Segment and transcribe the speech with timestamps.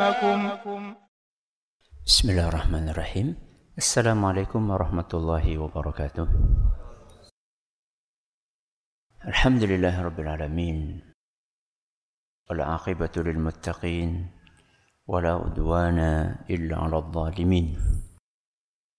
[0.00, 0.96] بيانكم
[2.08, 3.28] بسم الله الرحمن الرحيم.
[3.76, 6.28] السلام عليكم ورحمة الله وبركاته.
[9.28, 10.78] الحمد لله رب العالمين
[12.48, 14.10] والعاقبة للمتقين
[15.04, 15.98] ولا عدوان
[16.48, 17.66] إلا على الظالمين.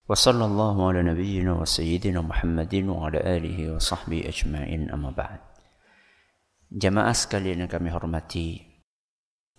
[0.06, 5.42] وصلى الله على نبينا وسيدنا محمد وعلى آله وصحبه أجمعين أما بعد.
[6.70, 8.62] Jamaah sekalian yang kami hormati,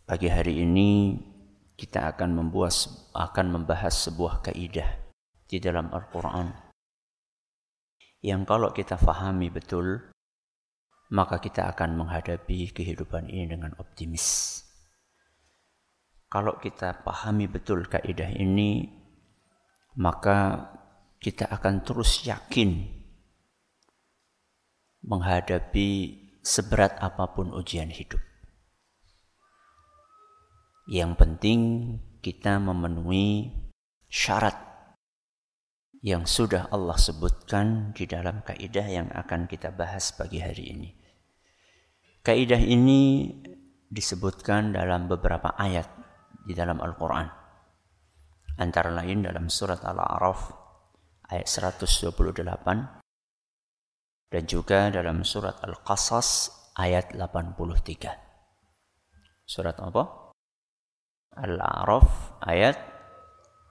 [0.06, 1.31] pagi hari ini
[1.82, 2.70] kita akan membuat
[3.10, 4.86] akan membahas sebuah kaidah
[5.50, 6.54] di dalam Al-Qur'an
[8.22, 9.98] yang kalau kita fahami betul
[11.10, 14.62] maka kita akan menghadapi kehidupan ini dengan optimis.
[16.30, 18.88] Kalau kita pahami betul kaidah ini
[19.98, 20.70] maka
[21.20, 22.88] kita akan terus yakin
[25.02, 25.88] menghadapi
[26.40, 28.31] seberat apa pun ujian hidup.
[30.90, 31.60] Yang penting
[32.18, 33.54] kita memenuhi
[34.10, 34.58] syarat
[36.02, 40.90] yang sudah Allah sebutkan di dalam kaidah yang akan kita bahas pagi hari ini.
[42.26, 43.30] Kaidah ini
[43.86, 45.86] disebutkan dalam beberapa ayat
[46.42, 47.30] di dalam Al-Quran.
[48.58, 50.50] Antara lain dalam surat Al-A'raf
[51.30, 59.46] ayat 128 dan juga dalam surat Al-Qasas ayat 83.
[59.46, 60.21] Surat apa?
[61.32, 62.76] Al-A'raf ayat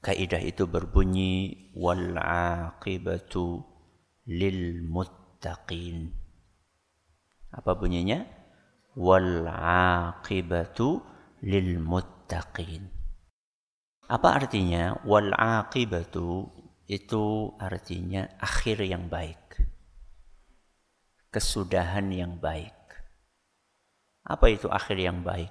[0.05, 3.65] Kaidah itu berbunyi wal aqibatu
[4.31, 6.15] lil muttaqin.
[7.51, 8.37] Apa bunyinya?
[8.97, 11.05] wal aqibatu
[11.45, 12.89] lil muttaqin.
[14.09, 14.97] Apa artinya?
[15.05, 16.49] Wal aqibatu
[16.87, 19.59] itu artinya akhir yang baik.
[21.35, 22.75] Kesudahan yang baik.
[24.23, 25.51] Apa itu akhir yang baik?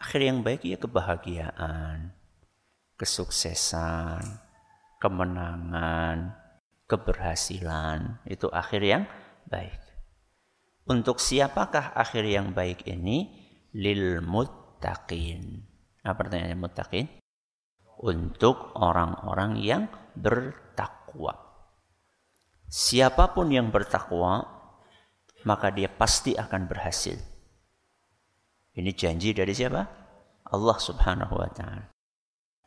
[0.00, 2.16] Akhir yang baik ya kebahagiaan,
[2.96, 4.24] kesuksesan,
[4.96, 6.32] kemenangan,
[6.88, 8.24] keberhasilan.
[8.24, 9.04] Itu akhir yang
[9.44, 9.76] baik.
[10.88, 13.28] Untuk siapakah akhir yang baik ini?
[13.76, 15.62] Lil muttaqin.
[16.00, 17.06] Apa pertanyaannya muttaqin?
[18.00, 19.82] Untuk orang-orang yang
[20.16, 21.34] bertakwa.
[22.70, 24.46] Siapa pun yang bertakwa,
[25.42, 27.18] maka dia pasti akan berhasil.
[28.78, 29.82] Ini janji dari siapa?
[30.50, 31.90] Allah Subhanahu wa taala.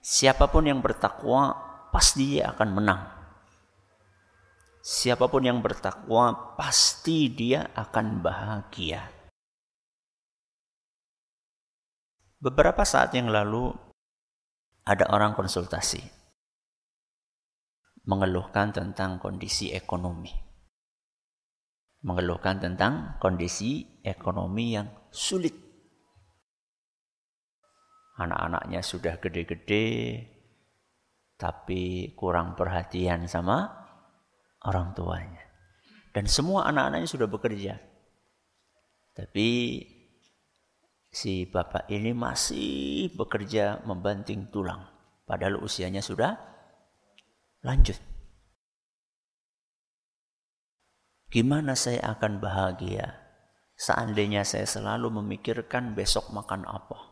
[0.04, 1.56] Siapa pun yang bertakwa,
[1.96, 3.02] pasti dia akan menang.
[4.84, 9.08] Siapa pun yang bertakwa pasti dia akan bahagia.
[12.44, 13.72] Beberapa saat yang lalu
[14.84, 16.23] ada orang konsultasi
[18.04, 20.32] mengeluhkan tentang kondisi ekonomi.
[22.04, 25.56] Mengeluhkan tentang kondisi ekonomi yang sulit.
[28.20, 29.88] Anak-anaknya sudah gede-gede
[31.40, 33.68] tapi kurang perhatian sama
[34.68, 35.44] orang tuanya.
[36.14, 37.74] Dan semua anak-anaknya sudah bekerja.
[39.18, 39.50] Tapi
[41.10, 44.86] si bapak ini masih bekerja membanting tulang.
[45.26, 46.53] Padahal usianya sudah
[47.64, 47.98] lanjut.
[51.34, 53.18] Gimana saya akan bahagia
[53.74, 57.10] seandainya saya selalu memikirkan besok makan apa?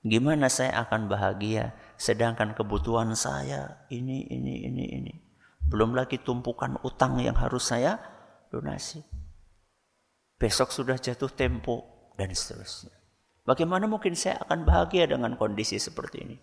[0.00, 5.14] Gimana saya akan bahagia sedangkan kebutuhan saya ini, ini, ini, ini.
[5.68, 8.00] Belum lagi tumpukan utang yang harus saya
[8.48, 9.04] lunasi.
[10.40, 11.84] Besok sudah jatuh tempo
[12.16, 12.96] dan seterusnya.
[13.44, 16.36] Bagaimana mungkin saya akan bahagia dengan kondisi seperti ini?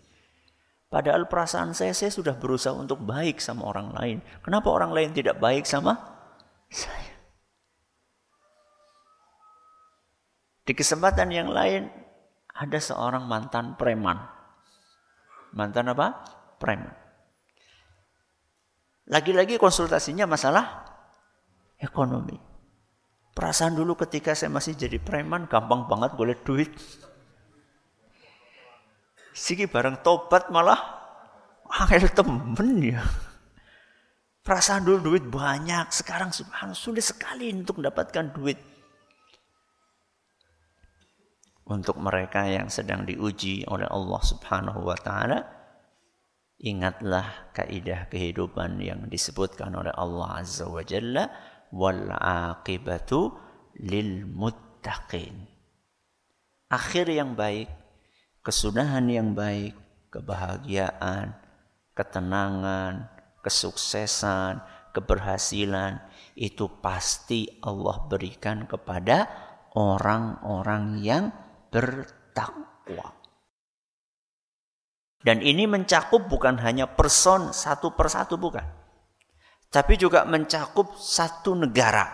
[0.88, 4.18] Padahal perasaan saya, saya sudah berusaha untuk baik sama orang lain.
[4.40, 6.00] Kenapa orang lain tidak baik sama
[6.72, 7.12] saya?
[10.64, 11.92] Di kesempatan yang lain,
[12.56, 14.16] ada seorang mantan preman.
[15.52, 16.24] Mantan apa?
[16.56, 16.92] Preman.
[19.08, 20.84] Lagi-lagi konsultasinya masalah
[21.80, 22.36] ekonomi.
[23.32, 26.68] Perasaan dulu ketika saya masih jadi preman gampang banget boleh duit.
[29.38, 30.98] Siki bareng tobat malah
[31.70, 33.06] angel temen ya.
[34.42, 38.58] Perasaan dulu duit banyak, sekarang subhanallah sulit sekali untuk mendapatkan duit.
[41.68, 45.44] Untuk mereka yang sedang diuji oleh Allah Subhanahu wa taala
[46.58, 51.28] ingatlah kaidah kehidupan yang disebutkan oleh Allah Azza wa Jalla
[51.70, 53.36] wal aqibatu
[53.84, 55.44] lil muttaqin.
[56.72, 57.68] Akhir yang baik
[58.48, 59.76] kesudahan yang baik
[60.08, 61.36] kebahagiaan
[61.98, 63.10] ketenangan,
[63.42, 64.62] kesuksesan,
[64.94, 65.98] keberhasilan
[66.38, 69.26] itu pasti Allah berikan kepada
[69.74, 71.34] orang-orang yang
[71.74, 73.18] bertakwa.
[75.18, 78.62] Dan ini mencakup bukan hanya person satu persatu bukan.
[79.68, 82.06] Tapi juga mencakup satu negara.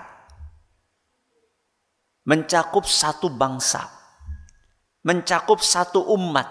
[2.25, 4.04] Mencakup satu bangsa.
[5.05, 6.49] Mencakup satu umat.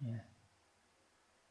[0.00, 0.24] Ya.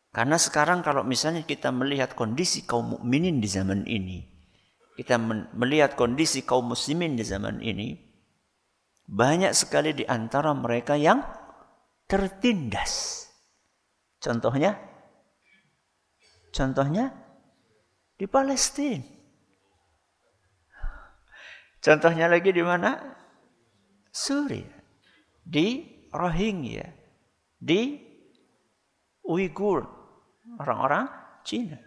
[0.10, 4.26] Karena sekarang kalau misalnya kita melihat kondisi kaum mukminin di zaman ini,
[4.98, 5.22] kita
[5.54, 7.94] melihat kondisi kaum muslimin di zaman ini,
[9.06, 11.22] banyak sekali di antara mereka yang
[12.10, 13.24] tertindas.
[14.18, 14.74] Contohnya?
[16.50, 17.14] Contohnya
[18.18, 19.06] di Palestina.
[21.78, 22.98] Contohnya lagi di mana?
[24.10, 24.77] Suriah.
[25.48, 26.88] Di Rohingya.
[27.56, 27.96] Di
[29.24, 29.88] Uighur.
[30.60, 31.08] Orang-orang
[31.48, 31.80] Cina.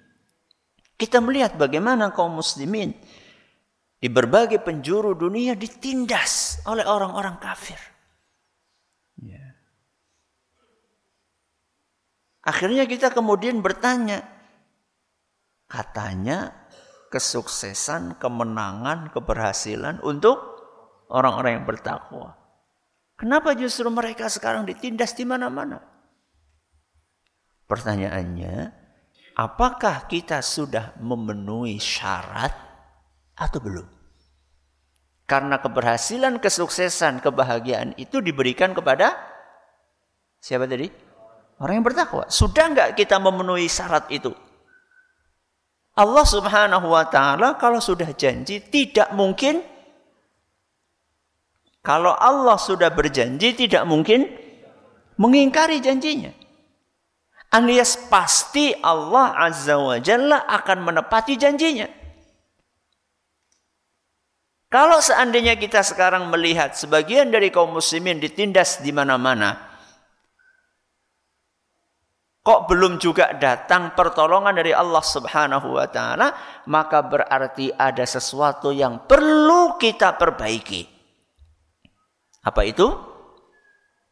[0.96, 2.92] Kita melihat bagaimana kaum muslimin
[4.00, 7.76] di berbagai penjuru dunia ditindas oleh orang-orang kafir.
[9.20, 9.44] Ya.
[12.40, 14.24] Akhirnya kita kemudian bertanya,
[15.68, 16.56] katanya
[17.12, 20.40] kesuksesan, kemenangan, keberhasilan untuk
[21.12, 22.39] orang-orang yang bertakwa.
[23.20, 25.76] Kenapa justru mereka sekarang ditindas di mana-mana?
[27.68, 28.72] Pertanyaannya,
[29.36, 32.48] apakah kita sudah memenuhi syarat
[33.36, 33.84] atau belum?
[35.28, 39.14] Karena keberhasilan, kesuksesan, kebahagiaan itu diberikan kepada
[40.40, 40.88] siapa tadi?
[41.60, 42.24] Orang yang bertakwa.
[42.32, 44.32] Sudah nggak kita memenuhi syarat itu?
[45.92, 49.60] Allah subhanahu wa ta'ala kalau sudah janji tidak mungkin
[51.80, 54.28] kalau Allah sudah berjanji tidak mungkin
[55.16, 56.32] mengingkari janjinya.
[57.50, 61.88] Alias pasti Allah azza wa jalla akan menepati janjinya.
[64.70, 69.58] Kalau seandainya kita sekarang melihat sebagian dari kaum muslimin ditindas di mana-mana,
[72.46, 76.38] kok belum juga datang pertolongan dari Allah Subhanahu wa taala,
[76.70, 80.99] maka berarti ada sesuatu yang perlu kita perbaiki.
[82.40, 82.88] Apa itu?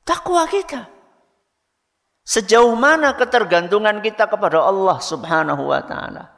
[0.04, 0.88] Takwa kita.
[2.28, 6.28] Sejauh mana ketergantungan kita kepada Allah Subhanahu wa taala?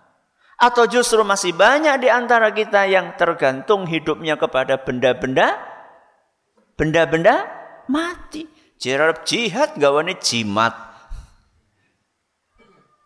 [0.60, 5.58] Atau justru masih banyak di antara kita yang tergantung hidupnya kepada benda-benda
[6.78, 7.48] benda-benda
[7.90, 8.46] mati.
[8.80, 10.72] Jihad gawane jimat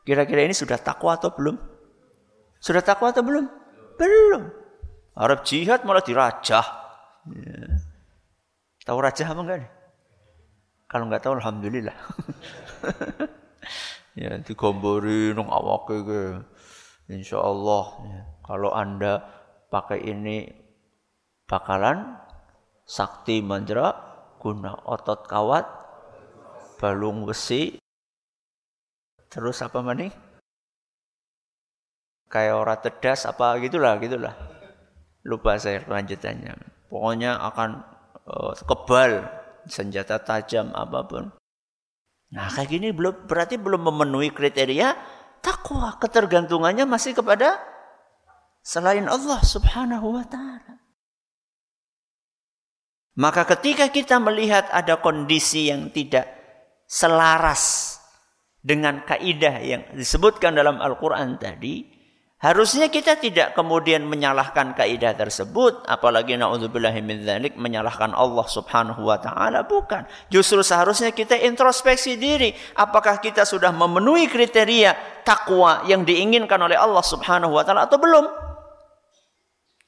[0.04, 1.56] Kira-kira ini sudah takwa atau belum?
[2.60, 3.48] Sudah takwa atau belum?
[3.96, 4.52] Belum.
[5.16, 6.66] Arab jihad malah dirajah.
[7.32, 7.73] Ya.
[8.84, 9.60] Tahu rajah apa enggak?
[10.86, 11.96] Kalau enggak tahu alhamdulillah.
[14.20, 16.22] ya digombori nung awak ke.
[17.04, 18.20] Insya Allah ya.
[18.48, 19.20] kalau anda
[19.68, 20.48] pakai ini
[21.44, 22.16] bakalan
[22.88, 23.92] sakti manjra
[24.40, 25.68] guna otot kawat
[26.80, 27.76] balung besi
[29.34, 30.14] Terus apa maning?
[32.30, 34.30] Kayak orang tedas apa gitulah, gitulah.
[35.26, 36.54] Lupa saya lanjutannya.
[36.86, 37.82] Pokoknya akan
[38.28, 39.28] uh, kebal,
[39.68, 41.24] senjata tajam apa pun.
[42.34, 44.96] Nah, kayak gini belum berarti belum memenuhi kriteria
[45.38, 45.94] takwa.
[46.02, 47.62] Ketergantungannya masih kepada
[48.64, 50.82] selain Allah Subhanahu wa taala.
[53.14, 56.26] Maka ketika kita melihat ada kondisi yang tidak
[56.90, 57.94] selaras
[58.58, 61.93] dengan kaidah yang disebutkan dalam Al-Quran tadi,
[62.44, 69.16] harusnya kita tidak kemudian menyalahkan kaidah tersebut, apalagi naudzubillah min dzalik menyalahkan Allah Subhanahu wa
[69.16, 70.04] taala, bukan.
[70.28, 77.00] Justru seharusnya kita introspeksi diri, apakah kita sudah memenuhi kriteria takwa yang diinginkan oleh Allah
[77.00, 78.28] Subhanahu wa taala atau belum?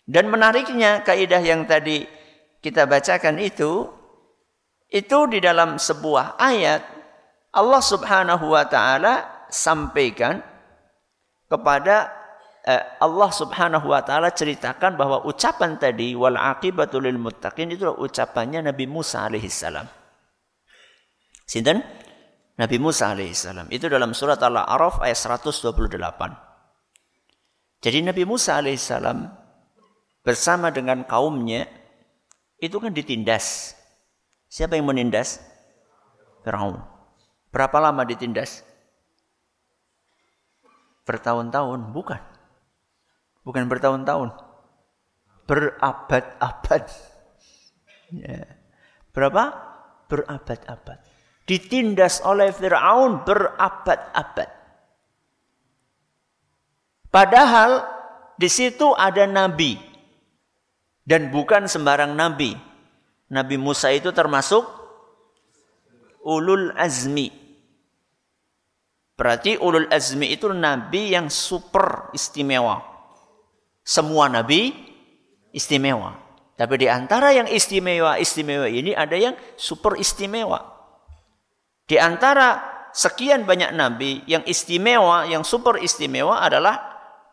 [0.09, 2.09] Dan menariknya kaidah yang tadi
[2.65, 3.85] kita bacakan itu
[4.89, 6.81] itu di dalam sebuah ayat
[7.53, 10.41] Allah Subhanahu wa taala sampaikan
[11.53, 12.26] kepada
[12.99, 18.91] Allah Subhanahu wa taala ceritakan bahwa ucapan tadi wal aqibatu lil muttaqin itu ucapannya Nabi
[18.91, 19.87] Musa alaihi salam.
[21.47, 21.79] Sinten?
[22.59, 23.71] Nabi Musa alaihi salam.
[23.71, 25.71] Itu dalam surat Al-A'raf ayat 128.
[27.87, 29.31] Jadi Nabi Musa alaihi salam
[30.27, 31.71] bersama dengan kaumnya
[32.59, 33.79] itu kan ditindas.
[34.51, 35.39] Siapa yang menindas?
[36.43, 36.83] Firaun.
[37.55, 38.67] Berapa lama ditindas?
[41.07, 42.36] Bertahun-tahun, bukan.
[43.47, 44.35] Bukan bertahun-tahun.
[45.47, 46.85] Berabad-abad.
[48.11, 48.43] Ya.
[49.15, 49.55] Berapa?
[50.11, 50.99] Berabad-abad.
[51.47, 54.51] Ditindas oleh Fir'aun berabad-abad.
[57.07, 57.87] Padahal
[58.35, 59.79] di situ ada nabi
[61.07, 62.59] dan bukan sembarang nabi.
[63.31, 64.67] Nabi Musa itu termasuk
[66.27, 67.31] ulul azmi.
[69.15, 72.96] Berarti ulul azmi itu nabi yang super istimewa.
[73.87, 74.75] Semua nabi
[75.55, 76.19] istimewa.
[76.59, 80.59] Tapi di antara yang istimewa-istimewa ini ada yang super istimewa.
[81.87, 82.59] Di antara
[82.91, 86.83] sekian banyak nabi yang istimewa, yang super istimewa adalah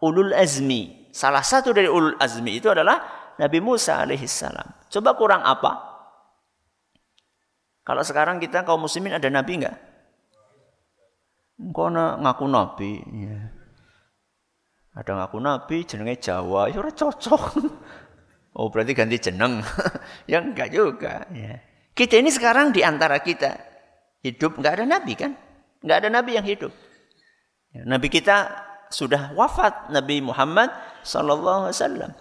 [0.05, 1.09] ulul azmi.
[1.09, 3.01] Salah satu dari ulul azmi itu adalah
[3.39, 4.91] Nabi Musa alaihissalam.
[4.93, 5.93] Coba kurang apa?
[7.81, 9.77] Kalau sekarang kita kaum muslimin ada nabi enggak?
[11.57, 12.91] Engkau ngaku nabi.
[13.09, 13.62] Ya.
[14.93, 17.43] Ada ngaku nabi jenenge Jawa, ya cocok.
[18.53, 19.65] Oh berarti ganti jeneng.
[20.29, 21.25] ya enggak juga.
[21.33, 21.57] Ya.
[21.97, 23.57] Kita ini sekarang di antara kita.
[24.21, 25.33] Hidup enggak ada nabi kan?
[25.81, 26.69] Enggak ada nabi yang hidup.
[27.73, 28.53] Ya, nabi kita
[28.93, 29.89] sudah wafat.
[29.89, 30.69] Nabi Muhammad
[31.01, 32.11] Sallallahu Alaihi Wasallam.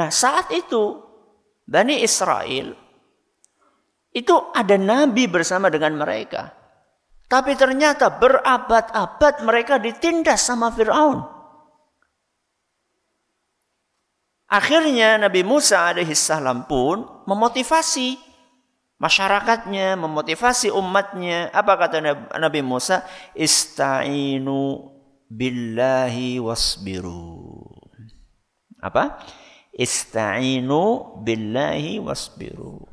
[0.00, 1.04] Nah saat itu
[1.68, 2.72] Bani Israel
[4.16, 6.56] itu ada nabi bersama dengan mereka.
[7.28, 11.37] Tapi ternyata berabad-abad mereka ditindas sama Fir'aun.
[14.48, 18.16] Akhirnya Nabi Musa alaihissalam pun memotivasi
[18.96, 21.52] masyarakatnya, memotivasi umatnya.
[21.52, 22.00] Apa kata
[22.40, 23.04] Nabi Musa?
[23.36, 24.88] Ista'inu
[25.28, 27.60] billahi wasbiru.
[28.80, 29.20] Apa?
[29.76, 32.88] Ista'inu billahi wasbiru.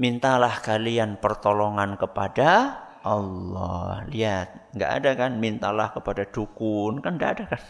[0.00, 4.08] Mintalah kalian pertolongan kepada Allah.
[4.08, 7.62] Lihat, nggak ada kan mintalah kepada dukun, kan nggak ada kan.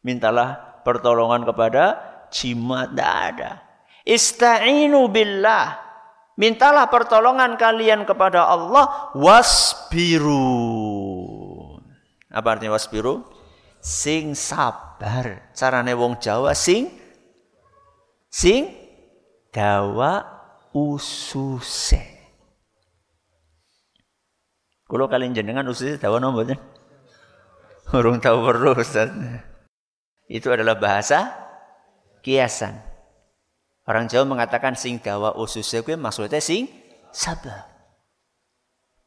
[0.00, 1.98] Mintalah pertolongan kepada
[2.28, 2.90] jimat.
[2.90, 3.62] Tidak ada.
[4.02, 5.78] Ista'inu billah.
[6.34, 9.12] Mintalah pertolongan kalian kepada Allah.
[9.14, 10.34] Wasbiru.
[12.32, 13.22] Apa artinya wasbiru?
[13.78, 15.52] Sing sabar.
[15.52, 16.88] Carane wong Jawa sing
[18.32, 18.72] sing
[19.52, 20.24] dawa
[20.72, 22.00] ususe.
[24.88, 26.48] Kalau kalian jenengan ususe dawa nomor
[27.92, 29.12] Urung tahu perlu Ustaz
[30.30, 31.30] itu adalah bahasa
[32.22, 32.78] kiasan.
[33.82, 36.70] Orang Jawa mengatakan sing dawa ususnya gue maksudnya sing
[37.10, 37.66] sabar.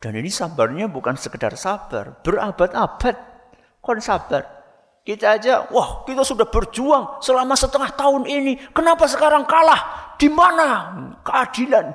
[0.04, 3.16] Dan ini sabarnya bukan sekedar sabar, berabad-abad
[3.80, 4.44] kon sabar.
[5.06, 8.58] Kita aja, wah kita sudah berjuang selama setengah tahun ini.
[8.74, 10.14] Kenapa sekarang kalah?
[10.18, 10.92] Di mana
[11.22, 11.94] keadilan?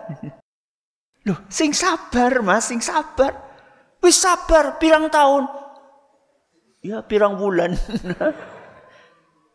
[1.26, 3.34] Loh, sing sabar mas, sing sabar.
[4.00, 5.44] Wis sabar, pirang tahun.
[6.80, 7.76] Ya, pirang bulan.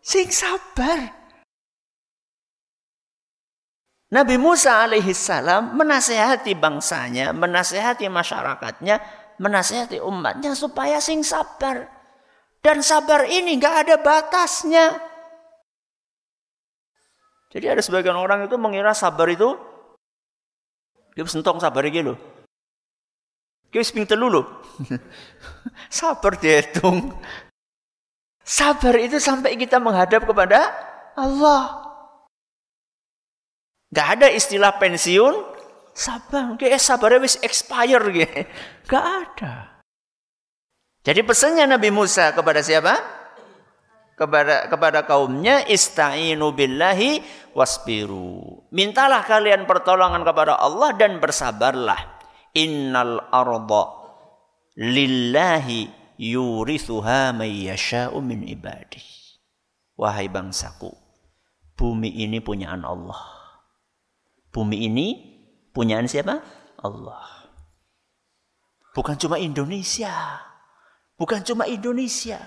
[0.05, 1.09] Sing sabar.
[4.13, 9.01] Nabi Musa alaihissalam menasehati bangsanya, menasehati masyarakatnya,
[9.41, 11.89] menasehati umatnya supaya sing sabar.
[12.62, 14.93] Dan sabar ini nggak ada batasnya.
[17.50, 19.57] Jadi ada sebagian orang itu mengira sabar itu
[21.17, 22.13] dia sentong sabar gitu.
[23.74, 24.29] Kita ping telu
[25.89, 27.15] sabar dihitung.
[28.45, 30.69] Sabar itu sampai kita menghadap kepada
[31.17, 31.81] Allah.
[33.89, 35.33] Gak ada istilah pensiun,
[35.97, 36.53] sabar.
[36.53, 38.45] Kayak sabarnya wis expire gitu.
[38.85, 39.81] Gak ada.
[41.01, 43.01] Jadi pesannya Nabi Musa kepada siapa?
[44.13, 47.25] Kepada kepada kaumnya istainu billahi
[47.57, 48.69] wasbiru.
[48.69, 52.21] Mintalah kalian pertolongan kepada Allah dan bersabarlah.
[52.53, 53.83] Innal arda
[54.77, 59.03] lillahi yurithuha mayyasha'u min ibadi.
[59.95, 60.91] Wahai bangsaku,
[61.79, 63.19] bumi ini punyaan Allah.
[64.51, 65.07] Bumi ini
[65.72, 66.39] punyaan siapa?
[66.84, 67.51] Allah.
[68.95, 70.12] Bukan cuma Indonesia.
[71.19, 72.39] Bukan cuma Indonesia.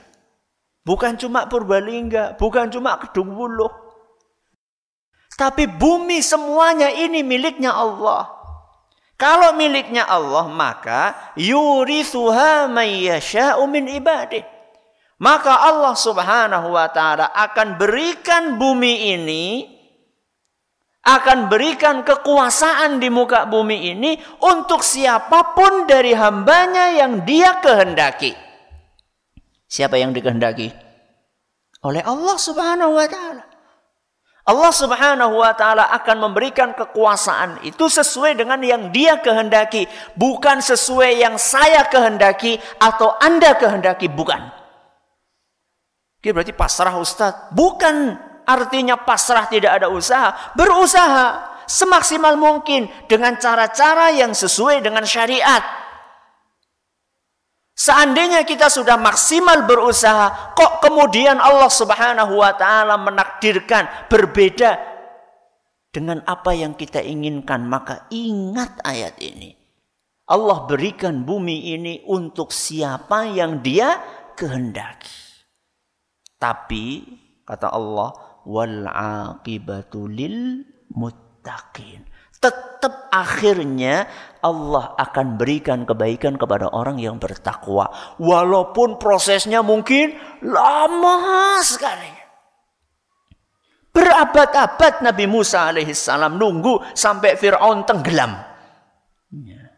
[0.85, 3.69] Bukan cuma Purbalingga, bukan cuma Kedung Wuluh.
[5.37, 8.38] Tapi bumi semuanya ini miliknya Allah.
[9.19, 14.47] Kalau miliknya Allah maka yurithuha mayyasha'u min ibadih.
[15.19, 19.67] Maka Allah Subhanahu wa taala akan berikan bumi ini
[21.03, 28.37] akan berikan kekuasaan di muka bumi ini untuk siapa pun dari hambanya yang dia kehendaki.
[29.67, 30.71] Siapa yang dikehendaki?
[31.83, 33.58] Oleh Allah Subhanahu wa taala.
[34.49, 39.85] Allah Subhanahu wa taala akan memberikan kekuasaan itu sesuai dengan yang Dia kehendaki,
[40.17, 44.41] bukan sesuai yang saya kehendaki atau Anda kehendaki, bukan.
[46.19, 47.53] Oke, berarti pasrah Ustaz.
[47.53, 48.17] Bukan
[48.49, 55.61] artinya pasrah tidak ada usaha, berusaha semaksimal mungkin dengan cara-cara yang sesuai dengan syariat.
[57.79, 64.75] Seandainya kita sudah maksimal berusaha, kok kemudian Allah Subhanahu wa taala menakdirkan berbeda
[65.95, 69.55] dengan apa yang kita inginkan, maka ingat ayat ini.
[70.27, 74.03] Allah berikan bumi ini untuk siapa yang Dia
[74.35, 75.47] kehendaki.
[76.35, 77.07] Tapi
[77.47, 80.67] kata Allah, wal aqibatu lil
[80.99, 84.07] muttaqin tetap akhirnya
[84.39, 87.91] Allah akan berikan kebaikan kepada orang yang bertakwa.
[88.23, 90.15] Walaupun prosesnya mungkin
[90.47, 92.15] lama sekali.
[93.91, 98.39] Berabad-abad Nabi Musa alaihissalam nunggu sampai Fir'aun tenggelam.
[99.35, 99.75] Ya.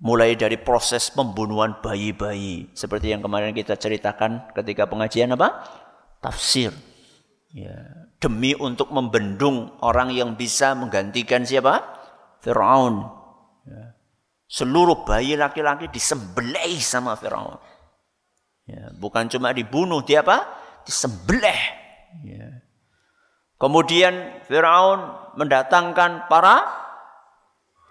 [0.00, 2.72] Mulai dari proses pembunuhan bayi-bayi.
[2.72, 5.68] Seperti yang kemarin kita ceritakan ketika pengajian apa?
[6.24, 6.72] Tafsir.
[7.52, 11.80] Ya demi untuk membendung orang yang bisa menggantikan siapa?
[12.44, 13.08] Firaun.
[13.64, 13.96] Ya.
[14.44, 17.56] Seluruh bayi laki-laki disembelih sama Firaun.
[18.68, 20.46] Ya, bukan cuma dibunuh, dia apa?
[20.84, 21.60] Disembelih.
[22.22, 22.60] Ya.
[23.56, 26.64] Kemudian Firaun mendatangkan para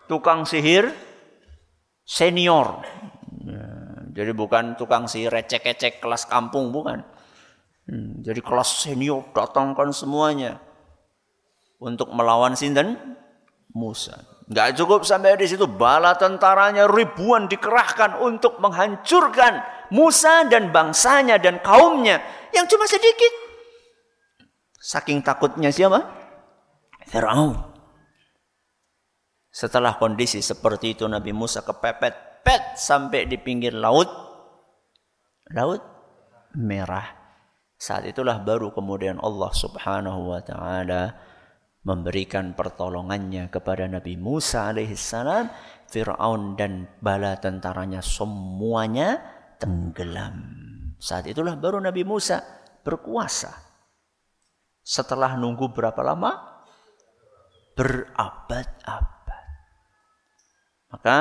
[0.06, 0.94] tukang sihir
[2.06, 2.86] senior.
[3.46, 3.70] Ya,
[4.14, 7.02] jadi bukan tukang sihir recek-recek kelas kampung, bukan
[7.90, 10.62] Hmm, jadi kelas senior datangkan semuanya
[11.82, 12.94] untuk melawan Sinten
[13.74, 14.30] Musa.
[14.50, 21.62] Gak cukup sampai di situ bala tentaranya ribuan dikerahkan untuk menghancurkan Musa dan bangsanya dan
[21.66, 22.22] kaumnya
[22.54, 23.34] yang cuma sedikit.
[24.78, 26.06] Saking takutnya siapa?
[27.10, 27.58] Firaun.
[29.50, 34.10] Setelah kondisi seperti itu Nabi Musa kepepet pet sampai di pinggir laut.
[35.58, 35.82] Laut
[36.54, 37.19] merah.
[37.80, 41.16] Saat itulah baru kemudian Allah Subhanahu wa taala
[41.88, 45.48] memberikan pertolongannya kepada Nabi Musa alaihissalam,
[45.88, 49.24] Firaun dan bala tentaranya semuanya
[49.64, 50.44] tenggelam.
[51.00, 52.44] Saat itulah baru Nabi Musa
[52.84, 53.56] berkuasa.
[54.84, 56.36] Setelah nunggu berapa lama?
[57.80, 59.48] Berabad-abad.
[60.92, 61.20] Maka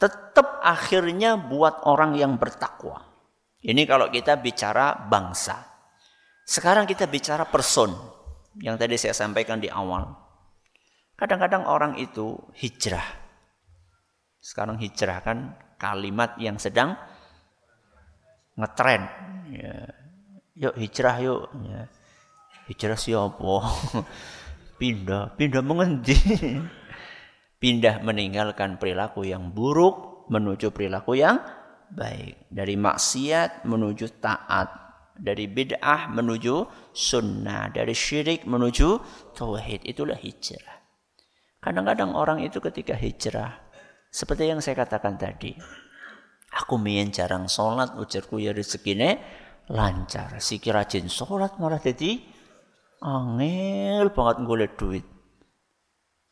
[0.00, 3.13] tetap akhirnya buat orang yang bertakwa.
[3.64, 5.56] Ini kalau kita bicara bangsa.
[6.44, 7.96] Sekarang kita bicara person.
[8.60, 10.04] Yang tadi saya sampaikan di awal.
[11.16, 13.24] Kadang-kadang orang itu hijrah.
[14.44, 16.92] Sekarang hijrah kan kalimat yang sedang
[18.60, 19.08] ngetren.
[19.48, 19.88] Ya.
[20.68, 21.48] Yuk hijrah yuk.
[21.64, 21.88] Ya.
[22.68, 23.54] Hijrah siapa?
[24.80, 26.16] pindah, pindah mengendi.
[27.64, 31.40] pindah meninggalkan perilaku yang buruk menuju perilaku yang
[31.92, 32.48] baik.
[32.48, 34.68] Dari maksiat menuju taat.
[35.14, 36.54] Dari bid'ah menuju
[36.90, 37.70] sunnah.
[37.70, 38.88] Dari syirik menuju
[39.36, 39.84] tauhid.
[39.84, 40.78] Itulah hijrah.
[41.60, 43.60] Kadang-kadang orang itu ketika hijrah.
[44.08, 45.54] Seperti yang saya katakan tadi.
[46.54, 47.96] Aku main jarang sholat.
[47.98, 49.18] Ujarku ya rezekinya
[49.70, 50.38] lancar.
[50.38, 52.20] Si rajin sholat malah jadi
[53.04, 55.04] angel banget ngoleh duit.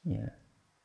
[0.03, 0.42] Ya.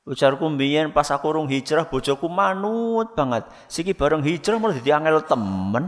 [0.08, 3.44] Ujarku mbiyen pas aku urung hijrah bojoku manut banget.
[3.68, 5.86] Siki bareng hijrah malah dadi angel temen.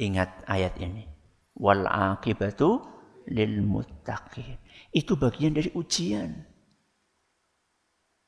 [0.00, 1.04] Ingat ayat ini.
[1.60, 2.80] Wal akibatu
[3.28, 4.56] lil muttaqin.
[4.96, 6.40] Itu bagian dari ujian.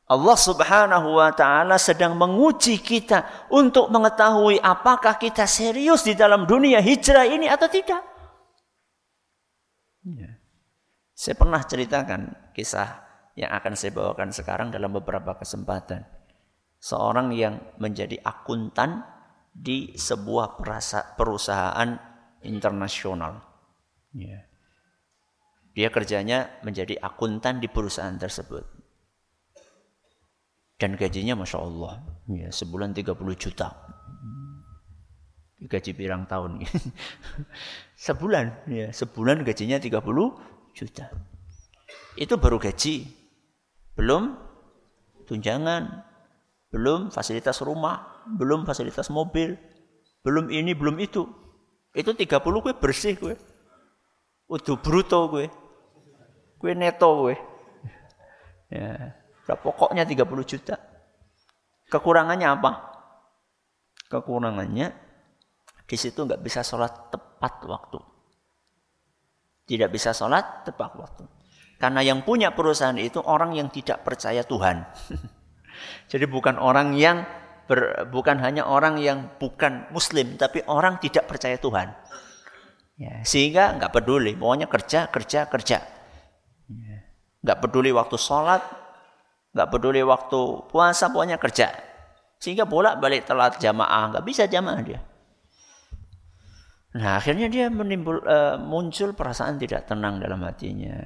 [0.07, 6.79] Allah Subhanahu wa taala sedang menguji kita untuk mengetahui apakah kita serius di dalam dunia
[6.85, 8.05] hijrah ini atau tidak.
[10.07, 10.36] Ya.
[11.17, 13.01] Saya pernah ceritakan kisah
[13.41, 16.05] yang akan saya bawakan sekarang dalam beberapa kesempatan.
[16.77, 19.01] Seorang yang menjadi akuntan
[19.49, 20.61] di sebuah
[21.17, 21.97] perusahaan
[22.45, 23.41] internasional.
[24.13, 24.45] Ya.
[25.73, 28.69] Dia kerjanya menjadi akuntan di perusahaan tersebut.
[30.77, 32.05] Dan gajinya Masya Allah.
[32.29, 33.73] Ya, sebulan 30 juta.
[35.65, 36.61] Gaji pirang tahun.
[38.07, 38.69] sebulan.
[38.69, 39.97] Ya, sebulan gajinya 30
[40.77, 41.09] juta.
[42.21, 43.09] Itu baru gaji.
[43.97, 44.37] Belum
[45.25, 46.05] tunjangan,
[46.69, 49.57] belum fasilitas rumah, belum fasilitas mobil,
[50.21, 51.25] belum ini, belum itu.
[51.97, 53.35] Itu 30 gue bersih gue.
[54.53, 55.49] Udah bruto gue.
[56.61, 57.35] Gue neto gue.
[58.69, 59.17] Ya,
[59.49, 60.77] pokoknya 30 juta.
[61.89, 62.73] Kekurangannya apa?
[64.13, 64.93] Kekurangannya
[65.87, 67.99] di situ nggak bisa sholat tepat waktu.
[69.67, 71.27] Tidak bisa sholat tepat waktu.
[71.77, 74.87] Karena yang punya perusahaan itu orang yang tidak percaya Tuhan.
[76.11, 77.27] Jadi bukan orang yang
[77.69, 81.93] ber, bukan hanya orang yang bukan Muslim, tapi orang tidak percaya Tuhan.
[82.97, 85.79] Ya, sehingga nggak peduli, pokoknya kerja, kerja, kerja.
[86.73, 86.97] Ya.
[87.45, 88.65] Nggak peduli waktu sholat,
[89.53, 90.41] nggak peduli waktu
[90.73, 91.77] puasa pokoknya kerja.
[92.41, 95.01] Sehingga bolak balik telat jamaah, nggak bisa jamaah dia.
[96.97, 100.97] Nah akhirnya dia menimbul, uh, muncul perasaan tidak tenang dalam hatinya.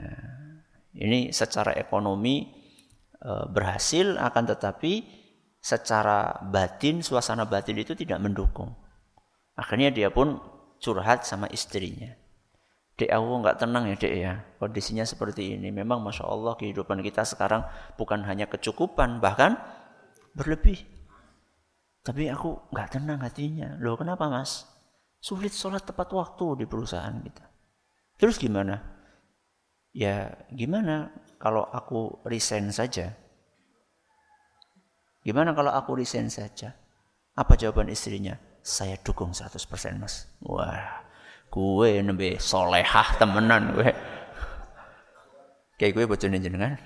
[0.95, 2.47] Ini secara ekonomi
[3.27, 5.03] uh, berhasil, akan tetapi
[5.59, 8.71] secara batin, suasana batin itu tidak mendukung.
[9.59, 10.39] Akhirnya dia pun
[10.79, 12.15] curhat sama istrinya.
[12.97, 14.33] Dek aku nggak tenang ya dek ya.
[14.61, 15.73] Kondisinya seperti ini.
[15.73, 17.65] Memang Masya Allah kehidupan kita sekarang
[17.97, 19.21] bukan hanya kecukupan.
[19.21, 19.57] Bahkan
[20.37, 20.85] berlebih.
[22.05, 23.77] Tapi aku nggak tenang hatinya.
[23.81, 24.69] Loh kenapa mas?
[25.21, 27.45] Sulit sholat tepat waktu di perusahaan kita.
[28.17, 28.81] Terus gimana?
[29.93, 33.13] Ya gimana kalau aku resign saja?
[35.21, 36.73] Gimana kalau aku resign saja?
[37.37, 38.41] Apa jawaban istrinya?
[38.65, 39.61] Saya dukung 100%
[40.01, 40.29] mas.
[40.41, 41.11] Wah
[41.51, 43.91] Kue nembe solehah temenan kue.
[45.75, 46.79] Kayak kue bocone jenengan.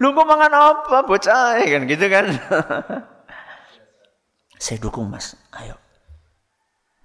[0.00, 2.32] Lu kok mangan apa bocah kan gitu kan.
[4.56, 5.76] Saya dukung mas, ayo.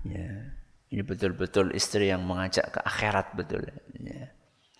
[0.07, 0.55] Ya,
[0.89, 3.63] ini betul-betul istri yang mengajak ke akhirat betul.
[4.01, 4.31] Ya.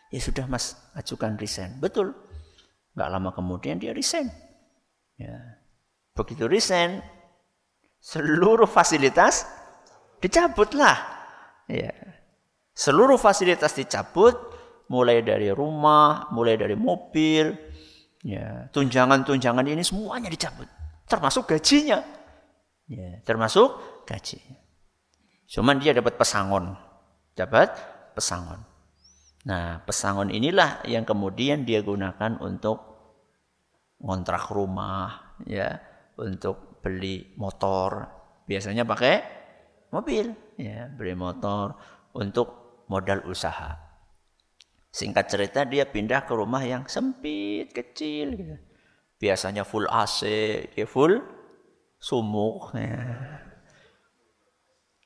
[0.10, 1.77] ya sudah mas, ajukan resign.
[1.77, 2.15] Betul.
[2.95, 4.27] Gak lama kemudian dia resign.
[5.19, 5.62] Ya.
[6.15, 6.99] Begitu resign,
[8.01, 9.47] seluruh fasilitas
[10.19, 10.97] dicabutlah.
[11.69, 11.93] Ya.
[12.71, 14.36] Seluruh fasilitas dicabut,
[14.91, 17.55] mulai dari rumah, mulai dari mobil,
[18.23, 20.67] ya, tunjangan-tunjangan ini semuanya dicabut,
[21.07, 22.20] termasuk gajinya.
[22.91, 24.43] Ya, termasuk gaji.
[25.47, 26.75] Cuman dia dapat pesangon.
[27.39, 27.71] Dapat
[28.19, 28.60] pesangon.
[29.47, 32.84] Nah, pesangon inilah yang kemudian dia gunakan untuk
[34.04, 35.80] ngontrak rumah, ya,
[36.19, 38.12] untuk beli motor.
[38.43, 39.15] Biasanya pakai
[39.95, 41.80] mobil, ya, beli motor
[42.12, 43.80] untuk modal usaha.
[44.91, 48.56] Singkat cerita dia pindah ke rumah yang sempit, kecil gitu.
[49.15, 50.27] Biasanya full AC,
[50.75, 51.40] dia full
[52.02, 52.74] sumuk.
[52.74, 52.98] Ya.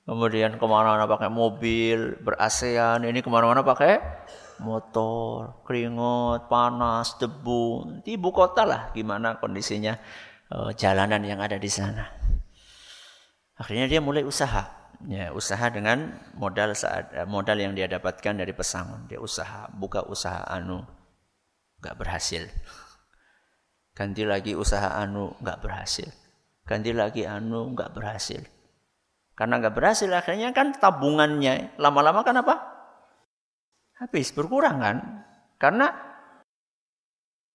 [0.08, 3.04] Kemudian ke mana-mana pakai mobil, berasean.
[3.04, 4.00] Ini ke mana-mana pakai
[4.64, 8.00] motor, keringat, panas, debu.
[8.06, 10.00] Di ibu kota lah gimana kondisinya
[10.56, 12.08] uh, jalanan yang ada di sana.
[13.56, 18.52] Akhirnya dia mulai usaha, ya usaha dengan modal saat eh, modal yang dia dapatkan dari
[18.52, 19.08] pesangon.
[19.08, 20.84] Dia usaha, buka usaha anu,
[21.80, 22.46] nggak berhasil.
[23.96, 26.25] Ganti lagi usaha anu, nggak berhasil.
[26.65, 28.41] Ganti lagi anu, nggak berhasil.
[29.38, 32.56] Karena nggak berhasil, akhirnya kan tabungannya lama-lama kan apa?
[34.01, 34.97] Habis, berkurang kan?
[35.62, 35.93] Karena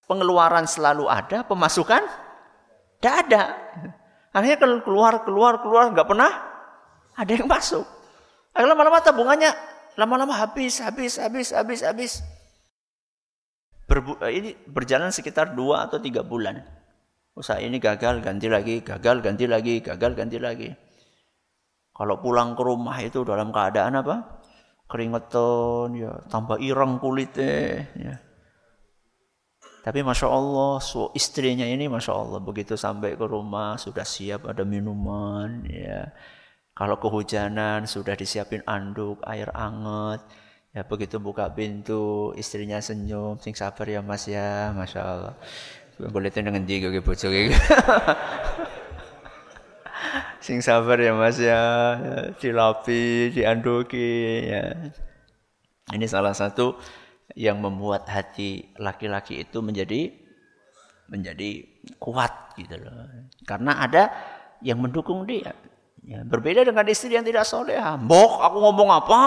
[0.07, 2.07] pengeluaran selalu ada, pemasukan
[3.01, 3.43] tidak ada.
[4.31, 6.31] Akhirnya keluar, keluar, keluar, nggak pernah
[7.19, 7.83] ada yang masuk.
[8.55, 9.51] Akhirnya lama-lama tabungannya
[9.99, 12.13] lama-lama habis, habis, habis, habis, habis.
[13.91, 16.63] Berbu ini berjalan sekitar dua atau tiga bulan.
[17.35, 20.69] Usaha ini gagal, ganti lagi, gagal, ganti lagi, gagal, ganti lagi.
[21.95, 24.41] Kalau pulang ke rumah itu dalam keadaan apa?
[24.91, 27.87] Keringetan, ya tambah ireng kulitnya.
[27.95, 28.15] Ya.
[29.81, 34.65] Tapi Masya Allah, so, istrinya ini Masya Allah, begitu sampai ke rumah sudah siap ada
[34.67, 35.65] minuman.
[35.69, 36.13] ya.
[36.77, 40.25] Kalau kehujanan sudah disiapin anduk, air anget.
[40.71, 45.35] Ya begitu buka pintu, istrinya senyum, sing sabar ya mas ya, Masya Allah.
[46.09, 47.53] Boleh tuh dengan dia gue bocor gitu.
[50.41, 51.63] sing sabar ya mas ya,
[52.41, 54.91] dilapi, dianduki ya.
[55.93, 56.81] Ini salah satu
[57.37, 60.11] yang membuat hati laki-laki itu menjadi
[61.11, 61.67] menjadi
[62.01, 63.07] kuat gitu loh.
[63.45, 64.11] Karena ada
[64.65, 65.53] yang mendukung dia.
[66.01, 67.77] Ya, berbeda dengan istri yang tidak soleh.
[67.77, 69.19] Mbok, aku ngomong apa?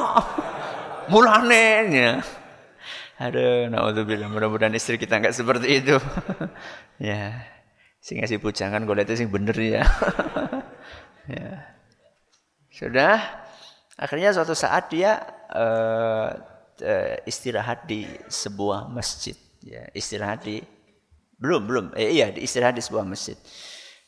[1.11, 2.11] Mulane ya.
[3.23, 4.27] Aduh, naudzubillah.
[4.27, 5.95] Mudah-mudahan istri kita enggak seperti itu.
[6.99, 7.47] ya.
[8.03, 9.83] Sing ngasih pujangan gue itu sing bener ya.
[11.39, 11.49] ya.
[12.67, 13.15] Sudah.
[13.95, 15.23] Akhirnya suatu saat dia
[15.55, 16.35] uh,
[16.81, 20.59] uh, istirahat di sebuah masjid ya istirahat di
[21.39, 23.39] belum belum eh, iya istirahat di sebuah masjid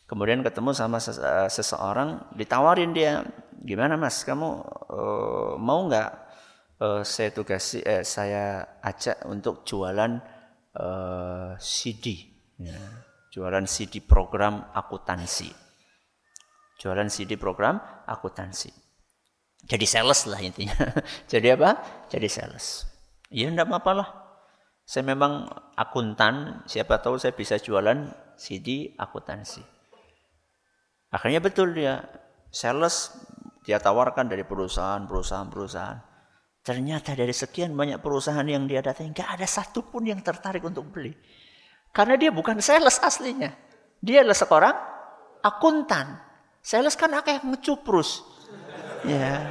[0.06, 3.24] kemudian ketemu sama uh, seseorang ditawarin dia
[3.64, 6.25] gimana mas kamu uh, mau nggak
[6.80, 10.20] uh, saya tugasi eh, saya ajak untuk jualan
[10.76, 12.80] uh, CD ya.
[13.32, 15.52] jualan CD program akuntansi
[16.80, 18.86] jualan CD program akuntansi
[19.66, 20.78] jadi sales lah intinya.
[21.32, 21.70] Jadi apa?
[22.10, 22.86] Jadi sales.
[23.34, 24.10] Ya enggak apa-apa lah.
[24.86, 28.06] Saya memang akuntan, siapa tahu saya bisa jualan
[28.38, 29.66] CD akuntansi.
[31.10, 32.06] Akhirnya betul dia
[32.54, 33.10] sales
[33.66, 35.98] dia tawarkan dari perusahaan, perusahaan, perusahaan.
[36.66, 41.14] Ternyata dari sekian banyak perusahaan yang dia datangi, nggak ada satupun yang tertarik untuk beli.
[41.94, 43.54] Karena dia bukan sales aslinya.
[44.02, 44.76] Dia adalah seorang
[45.46, 46.18] akuntan.
[46.66, 48.26] Sales kan akeh ngecuprus.
[49.06, 49.46] Ya.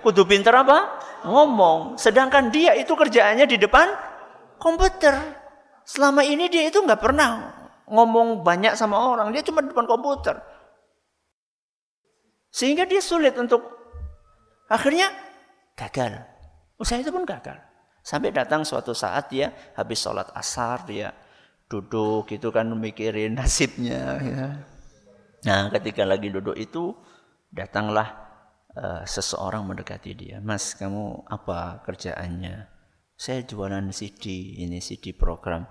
[0.00, 0.96] Kudu pinter apa?
[1.28, 2.00] Ngomong.
[2.00, 3.92] Sedangkan dia itu kerjaannya di depan
[4.56, 5.12] komputer.
[5.84, 7.52] Selama ini dia itu nggak pernah
[7.84, 9.28] ngomong banyak sama orang.
[9.36, 10.40] Dia cuma di depan komputer.
[12.48, 13.60] Sehingga dia sulit untuk
[14.72, 15.23] akhirnya
[15.74, 16.22] gagal.
[16.78, 17.58] Usaha itu pun gagal.
[18.04, 21.14] Sampai datang suatu saat dia habis sholat asar dia
[21.68, 24.20] duduk itu kan mikirin nasibnya.
[24.20, 24.46] Ya.
[25.44, 26.94] Nah ketika lagi duduk itu
[27.48, 28.12] datanglah
[28.76, 30.36] uh, seseorang mendekati dia.
[30.42, 32.70] Mas kamu apa kerjaannya?
[33.14, 35.64] Saya jualan CD ini CD program.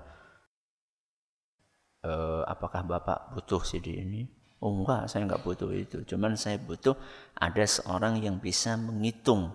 [2.04, 4.28] Uh, apakah bapak butuh CD ini?
[4.64, 6.08] Oh enggak, saya enggak butuh itu.
[6.08, 6.96] Cuman saya butuh
[7.36, 9.52] ada seorang yang bisa menghitung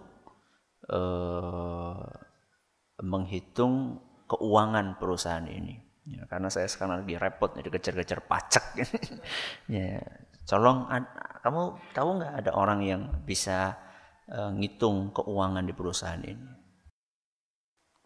[0.92, 2.04] uh,
[3.02, 5.80] menghitung keuangan perusahaan ini.
[6.08, 8.64] Ya, karena saya sekarang lagi repot jadi kejar-kejar pajak.
[9.72, 10.00] ya,
[10.48, 10.88] colong
[11.44, 13.76] kamu tahu nggak ada orang yang bisa
[14.32, 16.48] uh, ngitung keuangan di perusahaan ini?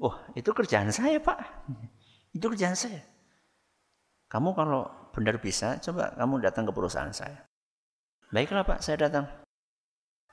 [0.03, 1.39] Wah, itu kerjaan saya, Pak.
[2.35, 3.07] Itu kerjaan saya.
[4.27, 7.47] Kamu kalau benar bisa, coba kamu datang ke perusahaan saya.
[8.35, 9.42] Baiklah, Pak, saya datang.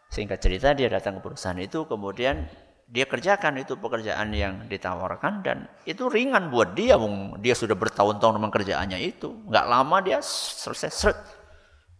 [0.10, 2.50] Singkat cerita dia datang ke perusahaan itu kemudian
[2.90, 6.98] dia kerjakan itu pekerjaan yang ditawarkan dan itu ringan buat dia
[7.38, 9.30] dia sudah bertahun-tahun memang kerjaannya itu.
[9.46, 11.20] Nggak lama dia selesai seret.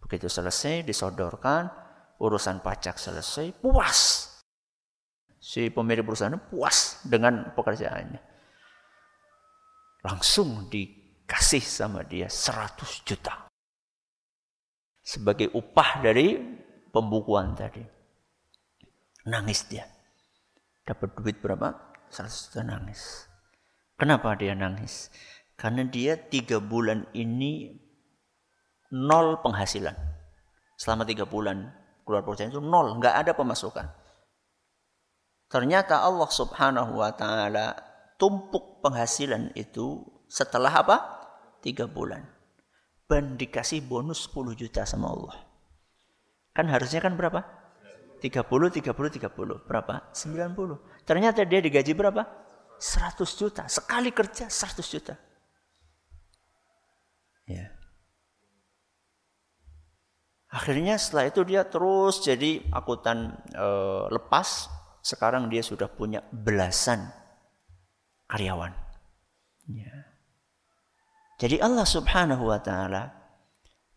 [0.02, 1.70] Begitu selesai disodorkan
[2.18, 4.26] urusan pajak selesai puas.
[5.38, 8.20] Si pemilik perusahaan puas dengan pekerjaannya.
[10.02, 13.46] Langsung dikasih sama dia 100 juta.
[14.98, 16.34] Sebagai upah dari
[16.90, 17.99] pembukuan tadi
[19.28, 19.84] Nangis dia.
[20.88, 21.76] Dapat duit berapa?
[22.08, 23.28] 100 juta nangis.
[24.00, 25.12] Kenapa dia nangis?
[25.60, 27.76] Karena dia tiga bulan ini
[28.96, 29.92] nol penghasilan.
[30.80, 31.68] Selama tiga bulan
[32.08, 33.86] keluar perusahaan itu nol, nggak ada pemasukan.
[35.52, 37.76] Ternyata Allah Subhanahu wa taala
[38.16, 40.00] tumpuk penghasilan itu
[40.32, 40.96] setelah apa?
[41.60, 42.24] Tiga bulan.
[43.04, 45.36] Dan dikasih bonus 10 juta sama Allah.
[46.54, 47.59] Kan harusnya kan berapa?
[48.20, 49.64] 30, 30, 30.
[49.64, 50.12] Berapa?
[50.12, 51.08] 90.
[51.08, 52.22] Ternyata dia digaji berapa?
[52.76, 53.64] 100 juta.
[53.66, 55.14] Sekali kerja 100 juta.
[57.48, 57.72] Ya.
[60.50, 63.68] Akhirnya setelah itu dia terus jadi akuntan e,
[64.12, 64.68] lepas.
[65.00, 67.08] Sekarang dia sudah punya belasan
[68.28, 68.72] karyawan.
[69.72, 70.12] Ya.
[71.40, 73.16] Jadi Allah subhanahu wa ta'ala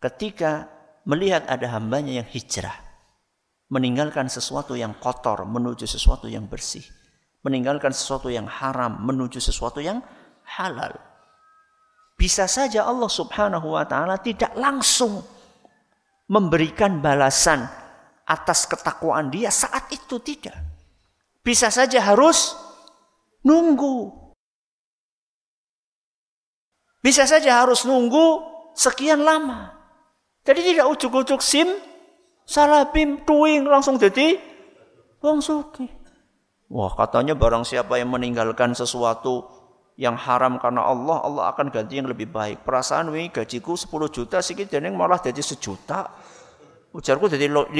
[0.00, 0.72] ketika
[1.04, 2.83] melihat ada hambanya yang hijrah
[3.72, 6.84] meninggalkan sesuatu yang kotor menuju sesuatu yang bersih,
[7.46, 10.04] meninggalkan sesuatu yang haram menuju sesuatu yang
[10.44, 10.92] halal.
[12.14, 15.24] Bisa saja Allah Subhanahu wa taala tidak langsung
[16.30, 17.66] memberikan balasan
[18.24, 20.56] atas ketakwaan dia saat itu tidak.
[21.44, 22.56] Bisa saja harus
[23.44, 24.24] nunggu.
[27.04, 28.40] Bisa saja harus nunggu
[28.72, 29.76] sekian lama.
[30.44, 31.68] Jadi tidak ujuk-ujuk sim
[32.44, 34.36] Salah pim tuing langsung jadi
[35.24, 35.88] wong suki.
[36.68, 39.48] Wah, katanya barang siapa yang meninggalkan sesuatu
[39.94, 42.66] yang haram karena Allah, Allah akan ganti yang lebih baik.
[42.66, 46.10] Perasaan wi gajiku 10 juta sih jadi malah jadi sejuta.
[46.94, 47.74] Ujarku jadi 15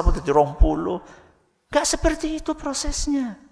[0.00, 1.72] apa jadi 20.
[1.72, 3.47] Gak seperti itu prosesnya.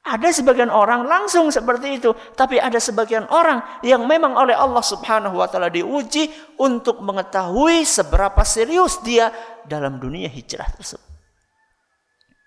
[0.00, 5.36] Ada sebagian orang langsung seperti itu, tapi ada sebagian orang yang memang oleh Allah Subhanahu
[5.36, 9.28] wa taala diuji untuk mengetahui seberapa serius dia
[9.68, 11.04] dalam dunia hijrah tersebut.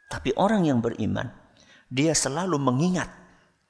[0.09, 1.29] Tapi orang yang beriman,
[1.93, 3.09] dia selalu mengingat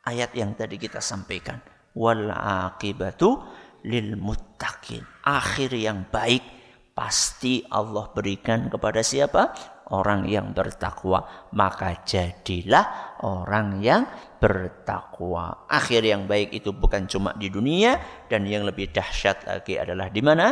[0.08, 1.60] ayat yang tadi kita sampaikan,
[1.92, 3.36] wal akibatu
[3.84, 5.04] lil muttaqin.
[5.28, 6.44] Akhir yang baik
[6.96, 9.52] pasti Allah berikan kepada siapa?
[9.92, 14.08] Orang yang bertakwa, maka jadilah orang yang
[14.40, 15.68] bertakwa.
[15.68, 18.00] Akhir yang baik itu bukan cuma di dunia
[18.32, 20.48] dan yang lebih dahsyat lagi adalah di mana?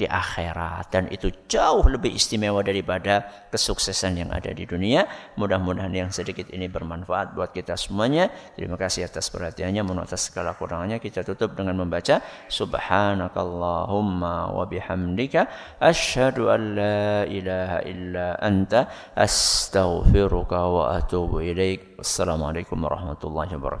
[0.00, 3.20] Di akhirat dan itu jauh lebih istimewa daripada
[3.52, 5.04] kesuksesan yang ada di dunia.
[5.36, 8.32] Mudah-mudahan yang sedikit ini bermanfaat buat kita semuanya.
[8.56, 9.84] Terima kasih atas perhatiannya.
[9.84, 17.78] Mohon atas segala kurangannya kita tutup dengan membaca Subhanakallahumma wa bihamdika asyhadu an la ilaha
[17.84, 22.00] illa anta astaghfiruka wa atubu ilaik.
[22.00, 23.78] Wassalamualaikum warahmatullahi wabarakatuh.